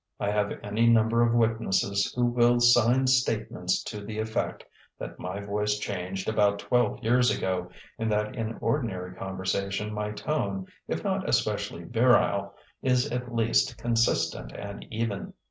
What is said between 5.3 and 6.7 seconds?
voice changed about